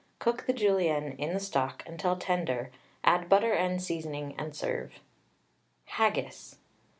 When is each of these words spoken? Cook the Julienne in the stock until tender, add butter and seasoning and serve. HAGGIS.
Cook 0.17 0.47
the 0.47 0.53
Julienne 0.53 1.11
in 1.19 1.31
the 1.35 1.39
stock 1.39 1.83
until 1.85 2.15
tender, 2.15 2.71
add 3.03 3.29
butter 3.29 3.53
and 3.53 3.79
seasoning 3.79 4.33
and 4.35 4.55
serve. 4.55 4.93
HAGGIS. 5.85 6.57